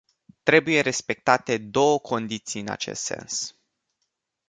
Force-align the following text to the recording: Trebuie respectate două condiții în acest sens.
Trebuie 0.43 0.81
respectate 0.81 1.57
două 1.57 1.99
condiții 1.99 2.61
în 2.61 2.69
acest 2.69 3.01
sens. 3.03 3.55